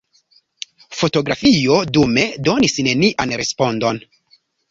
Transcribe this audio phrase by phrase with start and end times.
[1.01, 4.01] Fotografio dume donis nenian respondon.